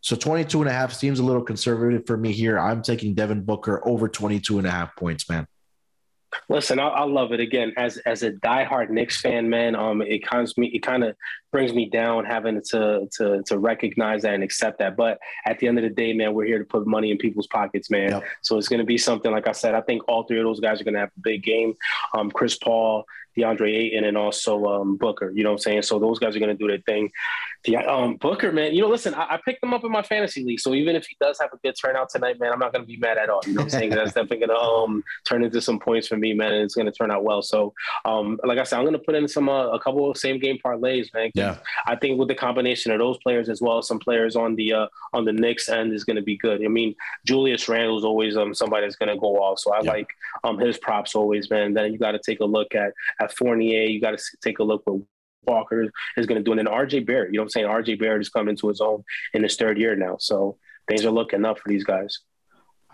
[0.03, 2.59] So 22 and a half seems a little conservative for me here.
[2.59, 5.47] I'm taking Devin Booker over 22 and a half points, man.
[6.49, 9.75] Listen, I, I, love it again as as a diehard Knicks fan, man.
[9.75, 11.17] Um, it kind of me it kind of
[11.51, 14.97] brings me down having to to to recognize that and accept that.
[14.97, 17.47] But at the end of the day, man, we're here to put money in people's
[17.47, 18.11] pockets, man.
[18.11, 18.25] Yep.
[18.43, 19.75] So it's going to be something like I said.
[19.75, 21.75] I think all three of those guys are going to have a big game.
[22.15, 23.05] Um, Chris Paul,
[23.37, 25.31] DeAndre Ayton, and also um, Booker.
[25.35, 25.83] You know what I'm saying?
[25.83, 27.11] So those guys are going to do their thing.
[27.65, 30.43] The um, Booker, man, you know, listen, I, I, picked him up in my fantasy
[30.43, 30.59] league.
[30.59, 32.87] So even if he does have a good turnout tonight, man, I'm not going to
[32.89, 33.41] be mad at all.
[33.47, 33.91] You know what I'm saying?
[33.91, 36.87] That's definitely going to um, turn into some points for me, man, and it's going
[36.87, 37.41] to turn out well.
[37.41, 37.73] So,
[38.05, 40.41] um, like I said, I'm going to put in some uh, a couple of same
[40.41, 41.31] game parlays, man.
[41.35, 41.59] Yeah.
[41.87, 44.73] I think with the combination of those players as well as some players on the
[44.73, 46.65] uh, on the Knicks end is going to be good.
[46.65, 49.61] I mean, Julius Randle is always um somebody that's going to go off.
[49.61, 49.93] So I yeah.
[49.93, 50.09] like
[50.43, 51.75] um his props always, man.
[51.75, 52.93] Then you got to take a look at
[53.25, 53.83] at Fournier.
[53.83, 55.03] You got to take a look what
[55.45, 56.53] Walker is going to do.
[56.53, 57.67] And then RJ Barrett, you know what I'm saying?
[57.67, 59.03] RJ Barrett is coming into his own
[59.35, 60.17] in his third year now.
[60.19, 60.59] So
[60.89, 62.21] things are looking up for these guys.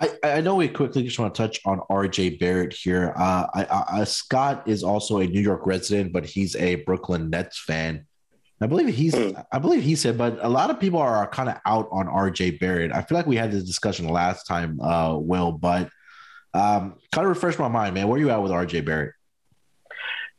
[0.00, 3.12] I, I know we quickly just want to touch on RJ Barrett here.
[3.16, 7.58] Uh, I, I, Scott is also a New York resident, but he's a Brooklyn Nets
[7.58, 8.06] fan.
[8.60, 9.44] I believe he's mm.
[9.52, 12.58] I believe he said, but a lot of people are kind of out on RJ
[12.58, 12.92] Barrett.
[12.92, 15.90] I feel like we had this discussion last time, uh, Will, but
[16.54, 18.08] um, kind of refresh my mind, man.
[18.08, 19.14] Where are you at with RJ Barrett?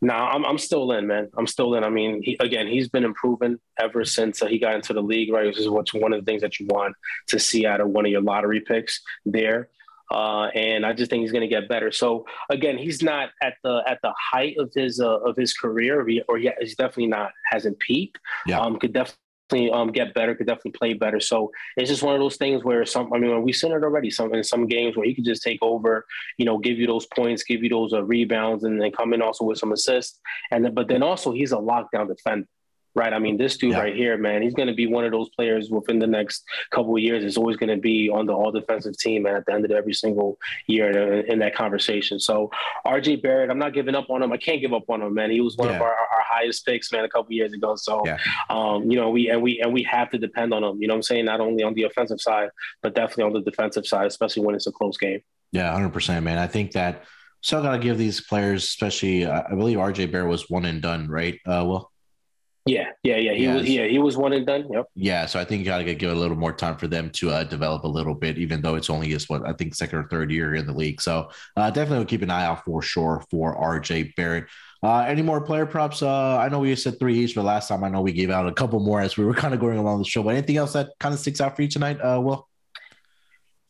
[0.02, 1.30] No, nah, I'm I'm still in, man.
[1.38, 1.84] I'm still in.
[1.84, 5.32] I mean, he, again, he's been improving ever since uh, he got into the league.
[5.32, 6.96] Right, this is what's one of the things that you want
[7.28, 9.70] to see out of one of your lottery picks there.
[10.12, 11.92] Uh, and I just think he's going to get better.
[11.92, 16.02] So again, he's not at the at the height of his uh, of his career,
[16.02, 18.18] or, he, or he, he's definitely not hasn't peaked.
[18.48, 18.60] Yeah.
[18.60, 19.20] Um, could definitely
[19.54, 21.20] um, get better, could definitely play better.
[21.20, 24.10] So it's just one of those things where some, I mean, we've seen it already.
[24.12, 26.06] Some in some games where he could just take over,
[26.38, 29.22] you know, give you those points, give you those uh, rebounds, and then come in
[29.22, 30.20] also with some assists.
[30.52, 32.48] And then, but then also he's a lockdown defender
[32.96, 33.14] right?
[33.14, 33.80] I mean, this dude yeah.
[33.80, 36.96] right here, man, he's going to be one of those players within the next couple
[36.96, 37.24] of years.
[37.24, 39.72] Is always going to be on the all defensive team, and at the end of
[39.72, 42.20] every single year in, in, that conversation.
[42.20, 42.50] So,
[42.86, 44.32] RJ Barrett, I'm not giving up on him.
[44.32, 45.32] I can't give up on him, man.
[45.32, 45.76] He was one yeah.
[45.76, 47.76] of our, our highest picks, man, a couple years ago.
[47.76, 48.18] So, yeah.
[48.50, 50.82] um, you know, we and we and we have to depend on him.
[50.82, 52.50] You know, I'm saying not only on the offensive side,
[52.82, 55.22] but definitely on the defensive side, especially when it's a close game.
[55.52, 56.38] Yeah, 100, percent man.
[56.38, 57.04] I think that.
[57.42, 60.82] So I got to give these players, especially I believe RJ Barrett was one and
[60.82, 61.36] done, right?
[61.46, 61.89] Uh, well.
[62.70, 63.34] Yeah, yeah, yeah.
[63.34, 64.72] He was yeah, he was one and done.
[64.72, 64.86] Yep.
[64.96, 67.44] Yeah, so I think you gotta give a little more time for them to uh,
[67.44, 70.32] develop a little bit, even though it's only his what I think second or third
[70.32, 71.02] year in the league.
[71.02, 74.46] So uh, definitely keep an eye out for sure for RJ Barrett.
[74.84, 76.04] Uh, any more player props?
[76.04, 78.48] Uh, I know we said three each, but last time I know we gave out
[78.48, 80.22] a couple more as we were kind of going along the show.
[80.22, 82.49] But anything else that kind of sticks out for you tonight, uh, Will?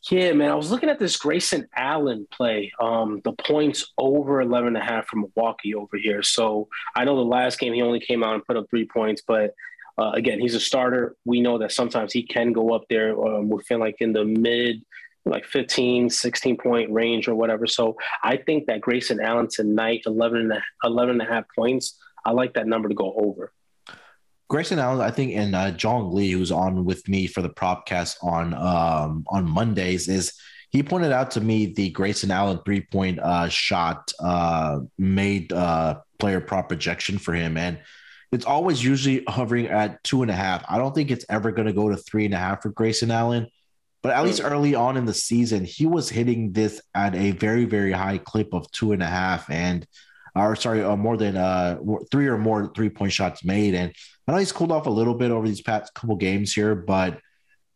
[0.08, 0.50] Yeah, man.
[0.50, 2.72] I was looking at this Grayson Allen play.
[2.80, 6.22] Um, the points over 11 and a half from Milwaukee over here.
[6.22, 9.22] So I know the last game he only came out and put up three points,
[9.26, 9.54] but
[9.98, 11.16] uh, again, he's a starter.
[11.26, 14.82] We know that sometimes he can go up there um, within like in the mid,
[15.26, 17.66] like 15, 16 point range or whatever.
[17.66, 21.98] So I think that Grayson Allen tonight, 11 and, a, 11 and a half points,
[22.24, 23.52] I like that number to go over.
[24.50, 28.16] Grayson Allen, I think, and uh, John Lee, who's on with me for the propcast
[28.20, 30.34] on um, on Mondays, is
[30.70, 36.00] he pointed out to me the Grayson Allen three point uh, shot uh, made uh,
[36.18, 37.78] player prop projection for him, and
[38.32, 40.64] it's always usually hovering at two and a half.
[40.68, 43.12] I don't think it's ever going to go to three and a half for Grayson
[43.12, 43.46] Allen,
[44.02, 47.66] but at least early on in the season, he was hitting this at a very
[47.66, 49.86] very high clip of two and a half, and
[50.46, 51.78] or sorry, uh, more than uh,
[52.10, 53.74] three or more three point shots made.
[53.74, 53.92] And
[54.26, 57.20] I know he's cooled off a little bit over these past couple games here, but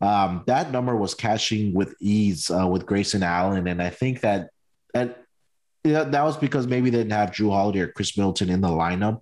[0.01, 3.67] um, that number was cashing with ease uh, with Grayson Allen.
[3.67, 4.51] And I think that,
[4.95, 8.69] yeah, that was because maybe they didn't have Jrue Holiday or Khris Middleton in the
[8.69, 9.21] lineup.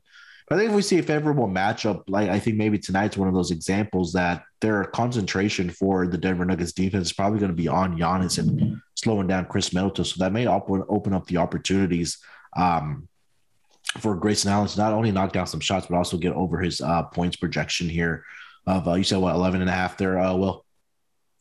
[0.48, 3.28] But I think if we see a favorable matchup, like I think maybe tonight's one
[3.28, 7.56] of those examples that their concentration for the Denver Nuggets defense is probably going to
[7.56, 10.04] be on Giannis and slowing down Khris Middleton.
[10.04, 12.18] So that may open, open up the opportunities
[12.56, 13.08] um,
[13.98, 16.80] for Grayson Allen to not only knock down some shots, but also get over his
[16.80, 18.24] uh, points projection here
[18.66, 20.64] of, uh, you said what, 11 and a half there, uh, Will?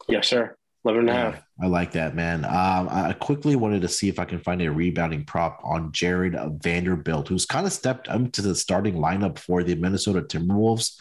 [0.08, 0.56] Yes, sir.
[0.84, 1.44] 11 and a half.
[1.62, 2.44] I like that, man.
[2.44, 6.36] Um, I quickly wanted to see if I can find a rebounding prop on Jarred
[6.62, 11.00] Vanderbilt, who's kind of stepped into the starting lineup for the Minnesota Timberwolves.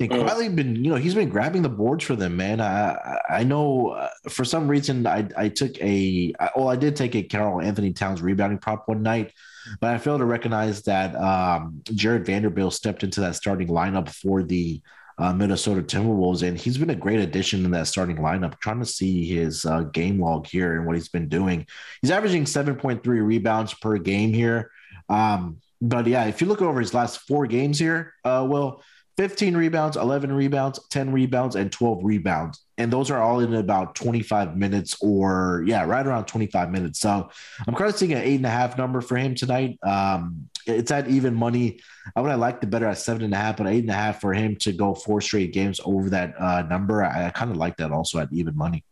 [0.00, 0.22] And mm.
[0.22, 2.60] quietly been, you know, he's been grabbing the boards for them, man.
[2.60, 7.14] I I know uh, for some reason I I took a well I did take
[7.14, 9.32] a Karl Anthony Towns rebounding prop one night
[9.80, 14.42] but I fail to recognize that um, Jarred Vanderbilt stepped into that starting lineup for
[14.42, 14.80] the
[15.18, 18.58] uh, Minnesota Timberwolves, and he's been a great addition in that starting lineup.
[18.58, 21.66] trying to see his uh, game log here and what he's been doing.
[22.02, 24.70] He's averaging 7.3 rebounds per game here.
[25.08, 28.82] Um, but yeah, if you look over his last four games here, uh, well,
[29.16, 32.63] 15 rebounds, 11 rebounds, 10 rebounds, and 12 rebounds.
[32.76, 37.00] And those are all in about 25 minutes or, yeah, right around 25 minutes.
[37.00, 37.30] So
[37.66, 39.78] I'm kind of seeing an eight and a half number for him tonight.
[39.82, 41.80] Um, it's at even money.
[42.16, 43.94] I would have liked the better at seven and a half, but eight and a
[43.94, 47.04] half for him to go four straight games over that uh, number.
[47.04, 48.84] I, I kind of like that also at even money.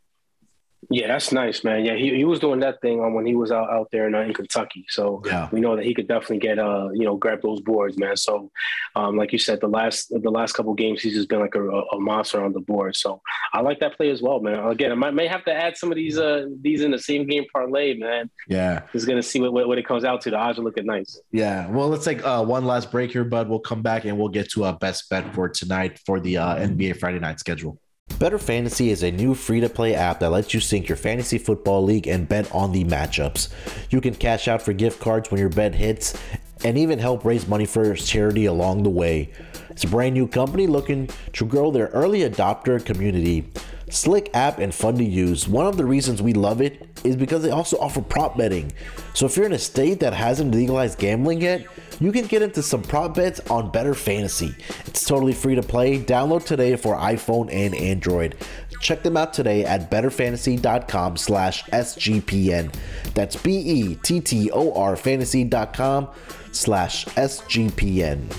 [0.93, 1.85] Yeah, that's nice, man.
[1.87, 4.15] Yeah, he, he was doing that thing on when he was out, out there in,
[4.15, 4.85] uh, in Kentucky.
[4.89, 5.49] So yeah.
[5.51, 8.17] we know that he could definitely get uh you know grab those boards, man.
[8.17, 8.51] So
[8.95, 11.63] um like you said, the last the last couple games he's just been like a,
[11.63, 12.95] a monster on the board.
[12.97, 13.23] So
[13.55, 14.67] I like that play as well, man.
[14.67, 17.27] Again, I might may have to add some of these uh these in the same
[17.27, 18.31] game parlay, man.
[18.47, 20.31] Yeah, just gonna see what, what, what it comes out to.
[20.31, 21.19] The odds are looking nice.
[21.31, 23.49] Yeah, well, let's take uh, one last break here, bud.
[23.49, 26.57] We'll come back and we'll get to our best bet for tonight for the uh,
[26.57, 27.79] NBA Friday night schedule.
[28.19, 31.39] Bettor Fantasy is a new free to play app that lets you sync your fantasy
[31.39, 33.53] football league and bet on the matchups.
[33.91, 36.17] You can cash out for gift cards when your bet hits
[36.65, 39.33] and even help raise money for charity along the way.
[39.71, 43.49] It's a brand new company looking to grow their early adopter community.
[43.93, 45.47] Slick app and fun to use.
[45.47, 48.73] One of the reasons we love it is because they also offer prop betting.
[49.13, 51.67] So if you're in a state that hasn't legalized gambling yet,
[52.01, 54.55] you can get into some prop bets on Bettor Fantasy.
[54.87, 55.99] It's totally free to play.
[55.99, 58.35] Download today for iPhone and Android.
[58.81, 62.75] Check them out today at bettorfantasy.com slash SGPN.
[63.13, 66.09] That's B-E-T-T-O-R fantasy.com
[66.51, 68.35] slash SGPN.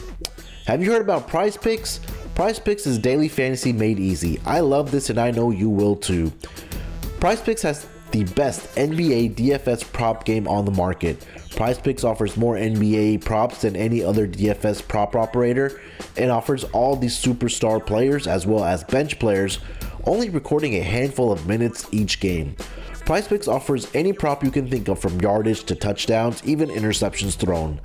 [0.65, 1.99] Have you heard about Prize Picks?
[2.36, 4.41] Prize Picks is daily fantasy made easy.
[4.43, 6.34] I love this and I know you will too.
[7.19, 11.28] Prize Picks has the best NBA DFS prop game on the market.
[11.52, 15.80] Prize Picks offers more NBA props than any other DFS prop operator
[16.17, 19.60] and offers all these superstar players as well as bench players,
[20.06, 22.56] only recording a handful of minutes each game.
[23.06, 27.36] Prize Picks offers any prop you can think of from yardage to touchdowns, even interceptions
[27.36, 27.80] thrown.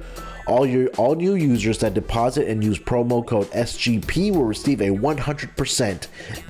[0.49, 4.89] All your all new users that deposit and use promo code SGP will receive a
[4.89, 6.07] 100%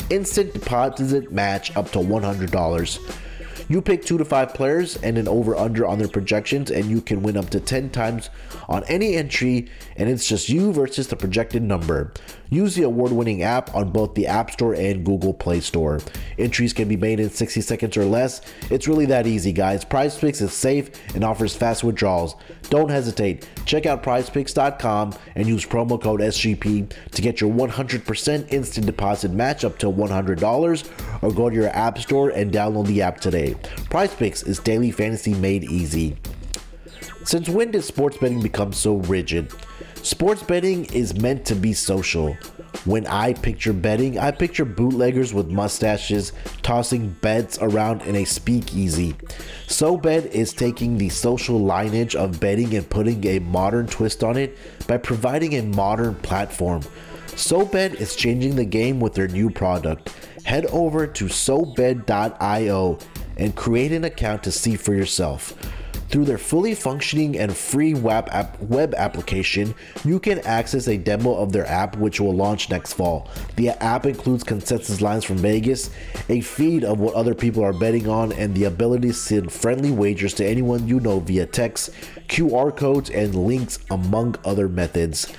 [0.09, 3.15] instant deposit match up to $100.
[3.71, 7.03] You pick two to five players and an over under on their projections, and you
[7.03, 8.31] can win up to 10 times
[8.67, 12.13] on any entry, and it's just you versus the projected number.
[12.49, 16.01] Use the award winning app on both the App Store and Google Play Store.
[16.39, 18.41] Entries can be made in 60 seconds or less.
[18.71, 19.85] It's really that easy, guys.
[19.85, 22.37] PrizePicks is safe and offers fast withdrawals.
[22.71, 23.49] Don't hesitate.
[23.65, 29.65] Check out prizepicks.com and use promo code SGP to get your 100% instant deposit match
[29.65, 33.55] up to $100 or go to your App Store and download the app today.
[33.91, 36.17] PrizePicks is daily fantasy made easy.
[37.25, 39.53] Since when did sports betting become so rigid?
[40.03, 42.37] Sports betting is meant to be social.
[42.85, 49.15] When I picture betting, I picture bootleggers with mustaches tossing bets around in a speakeasy.
[49.67, 54.57] SoBet is taking the social lineage of betting and putting a modern twist on it
[54.87, 56.83] by providing a modern platform.
[57.29, 60.13] SoBet is changing the game with their new product.
[60.45, 62.99] Head over to SoBet.io
[63.37, 65.55] and create an account to see for yourself.
[66.09, 71.35] Through their fully functioning and free web, app, web application, you can access a demo
[71.35, 73.29] of their app, which will launch next fall.
[73.57, 75.91] The app includes consensus lines from Vegas,
[76.31, 79.91] a feed of what other people are betting on, and the ability to send friendly
[79.91, 81.91] wagers to anyone you know via text,
[82.29, 85.31] QR codes, and links, among other methods.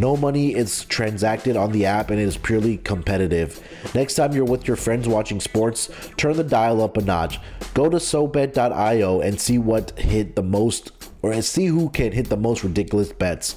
[0.00, 3.60] No money is transacted on the app and it is purely competitive.
[3.94, 7.40] Next time you're with your friends watching sports, turn the dial up a notch.
[7.74, 12.36] Go to SoBet.io and see what hit the most or see who can hit the
[12.36, 13.56] most ridiculous bets.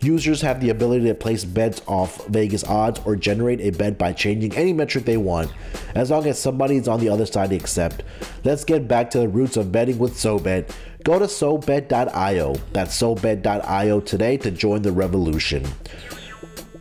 [0.00, 4.12] Users have the ability to place bets off Vegas odds or generate a bet by
[4.12, 5.50] changing any metric they want,
[5.94, 8.02] as long as somebody is on the other side to accept.
[8.44, 10.70] Let's get back to the roots of betting with SoBet.
[11.04, 12.54] Go to SoBet.io.
[12.72, 15.62] That's SoBet.io today to join the revolution.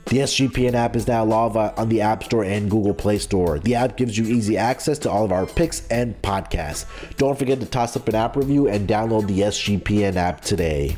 [0.05, 3.59] The SGPN app is now live on the App Store and Google Play Store.
[3.59, 6.85] The app gives you easy access to all of our picks and podcasts.
[7.17, 10.95] Don't forget to toss up an app review and download the SGPN app today.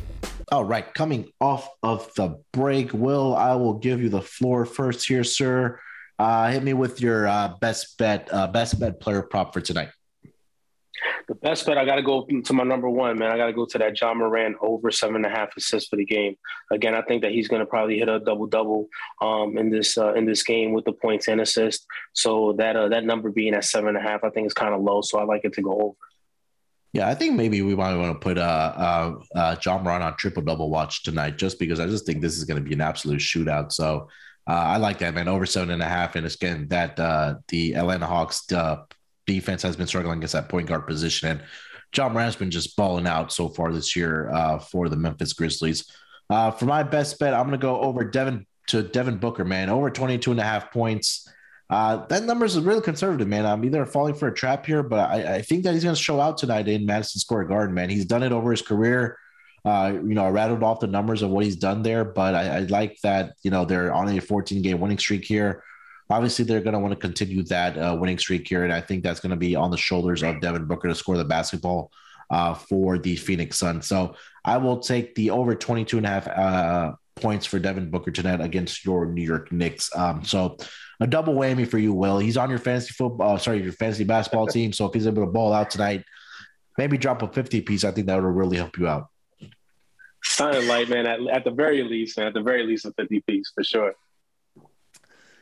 [0.52, 5.04] All right, coming off of the break, Will, I will give you the floor first
[5.08, 5.80] here, sir.
[6.16, 9.88] Uh, hit me with your uh, best bet, uh, best bet player prop for tonight.
[11.28, 13.32] The best bet, I got to go to my number one, man.
[13.32, 15.96] I got to go to that Ja Morant over seven and a half assists for
[15.96, 16.36] the game.
[16.70, 18.88] Again, I think that he's going to probably hit a double double
[19.20, 21.84] um, in this uh, in this game with the points and assists.
[22.12, 24.72] So that uh, that number being at seven and a half, I think is kind
[24.72, 25.00] of low.
[25.02, 25.96] So I like it to go over.
[26.92, 28.40] Yeah, I think maybe we might want to put uh,
[28.76, 32.38] uh, uh, Ja Morant on triple double watch tonight, just because I just think this
[32.38, 33.72] is going to be an absolute shootout.
[33.72, 34.08] So
[34.48, 35.28] uh, I like that, man.
[35.28, 38.84] Over seven and a half, and it's again that uh, the Atlanta Hawks uh,
[39.26, 41.28] defense has been struggling against that point guard position.
[41.28, 41.42] And
[41.94, 45.90] Ja Morant's been just balling out so far this year uh, for the Memphis Grizzlies.
[46.28, 49.70] Uh, for my best bet, I'm going to go over Devin to Devin Booker, man,
[49.70, 51.28] over 22 and a half points.
[51.68, 53.46] Uh, that number is really conservative, man.
[53.46, 56.02] I'm either falling for a trap here, but I, I think that he's going to
[56.02, 57.90] show out tonight in Madison Square Garden, man.
[57.90, 59.18] He's done it over his career.
[59.64, 62.56] Uh, you know, I rattled off the numbers of what he's done there, but I,
[62.56, 65.64] I like that, you know, they're on a 14 game winning streak here
[66.10, 69.02] obviously they're going to want to continue that uh, winning streak here, and I think
[69.02, 71.90] that's going to be on the shoulders of Devin Booker to score the basketball
[72.30, 73.86] uh, for the Phoenix Suns.
[73.86, 74.14] So
[74.44, 78.40] I will take the over 22 and a half uh, points for Devin Booker tonight
[78.40, 79.94] against your New York Knicks.
[79.96, 80.56] Um, so
[81.00, 82.18] a double whammy for you, Will.
[82.18, 84.72] He's on your fantasy football, uh, sorry, your fantasy basketball team.
[84.72, 86.04] So if he's able to ball out tonight,
[86.78, 87.84] maybe drop a 50 piece.
[87.84, 89.08] I think that would really help you out.
[90.24, 91.06] Sounded light, man.
[91.06, 92.28] At, at the very least, man.
[92.28, 93.94] At the very least, a 50 piece for sure.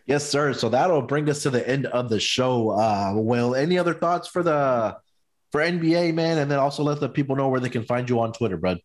[0.07, 0.53] Yes, sir.
[0.53, 2.71] So that'll bring us to the end of the show.
[2.71, 4.97] Uh, Will, any other thoughts for the
[5.51, 6.39] for NBA, man?
[6.39, 8.81] And then also let the people know where they can find you on Twitter, bud.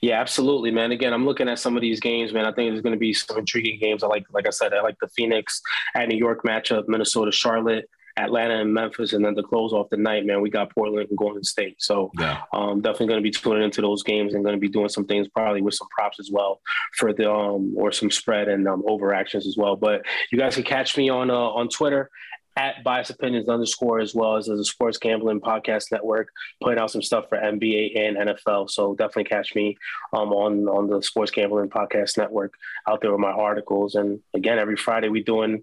[0.00, 0.92] Yeah, absolutely, man.
[0.92, 2.44] Again, I'm looking at some of these games, man.
[2.44, 4.02] I think there's going to be some intriguing games.
[4.02, 5.60] I like, like I said, I like the Phoenix
[5.94, 7.88] at New York matchup, Minnesota, Charlotte.
[8.16, 11.18] Atlanta and Memphis, and then to close off the night, man, we got Portland and
[11.18, 11.76] Golden State.
[11.78, 12.42] So yeah.
[12.54, 15.06] um, definitely going to be tuning into those games and going to be doing some
[15.06, 16.60] things probably with some props as well
[16.96, 19.76] for the um, or some spread and um, over actions as well.
[19.76, 20.02] But
[20.32, 22.10] you guys can catch me on uh, on Twitter
[22.56, 26.28] at bias opinions underscore as well as, the sports gambling podcast network
[26.62, 29.76] putting out some stuff for nba and nfl so definitely catch me
[30.14, 32.54] um, on on the sports gambling podcast network
[32.88, 35.62] out there with my articles and again every friday we doing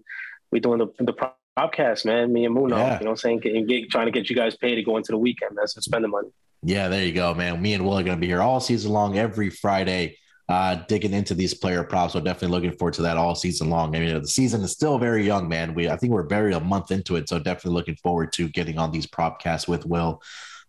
[0.52, 1.12] we doing the, the
[1.58, 2.32] podcast, man.
[2.32, 2.98] Me and Muno, yeah.
[2.98, 3.40] you know what I'm saying?
[3.40, 5.66] Get, get, trying to get you guys paid to go into the weekend, man.
[5.66, 6.28] So spend the money.
[6.62, 7.60] Yeah, there you go, man.
[7.60, 10.16] Me and Will are going to be here all season long, every Friday,
[10.48, 12.14] uh, digging into these player props.
[12.14, 13.94] So definitely looking forward to that all season long.
[13.94, 15.74] I mean, the season is still very young, man.
[15.74, 18.78] We I think we're barely a month into it, so definitely looking forward to getting
[18.78, 20.22] on these propcasts with Will.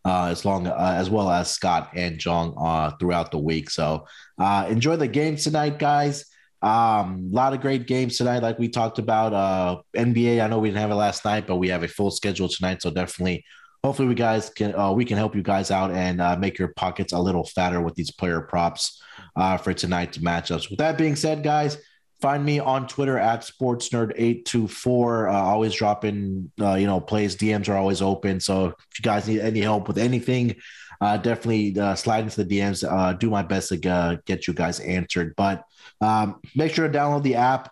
[0.04, 3.72] Uh, as long uh, as well as Scott and John uh, throughout the week.
[3.72, 4.06] So
[4.38, 6.26] uh, enjoy the games tonight, guys.
[6.62, 9.34] Um, a lot of great games tonight, like we talked about.
[9.34, 12.12] Uh, NBA, I know we didn't have it last night, but we have a full
[12.12, 13.46] schedule tonight, so definitely,
[13.84, 16.70] hopefully, we guys can uh, we can help you guys out and uh, make your
[16.70, 19.02] pockets a little fatter with these player props
[19.36, 20.70] uh, for tonight's matchups.
[20.70, 21.78] With that being said, guys,
[22.22, 25.30] find me on Twitter at sportsnerd824.
[25.30, 27.36] Uh, always dropping, uh, you know, plays.
[27.36, 28.40] DMs are always open.
[28.40, 30.56] So if you guys need any help with anything,
[31.02, 32.90] uh, definitely uh, slide into the DMs.
[32.90, 35.34] Uh, do my best to uh, get you guys answered.
[35.36, 35.64] But
[36.02, 37.72] um, make sure to download the app,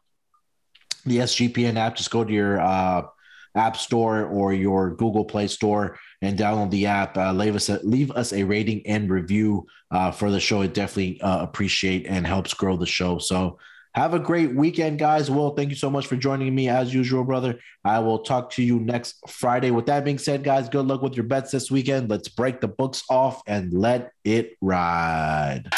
[1.05, 1.95] the SGPN app.
[1.95, 3.03] Just go to your uh,
[3.55, 7.17] app store or your Google Play Store and download the app.
[7.17, 10.61] Uh, leave us a, leave us a rating and review uh, for the show.
[10.61, 13.17] It definitely uh, appreciate and helps grow the show.
[13.19, 13.59] So
[13.95, 15.29] Have a great weekend, guys.
[15.29, 17.59] Will, thank you so much for joining me as usual, brother.
[17.85, 19.69] I will talk to you next Friday.
[19.69, 22.09] With that being said, guys, good luck with your bets this weekend.
[22.09, 25.69] Let's break the books off and let it ride.